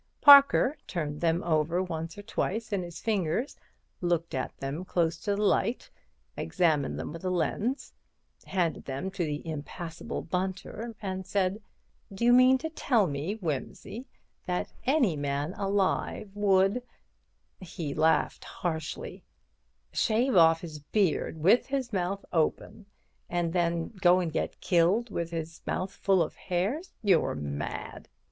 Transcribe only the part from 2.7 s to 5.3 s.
in his fingers, looked at them close